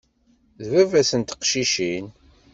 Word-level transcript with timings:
D 0.59 0.61
baba-s 0.71 1.11
n 1.19 1.21
teqcicin. 1.23 2.07